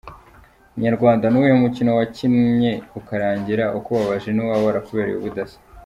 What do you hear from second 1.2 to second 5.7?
Ni uwuhe mukino wakinnye ukarangira ukubabaje n’uwaba warakubereye ubudasa?.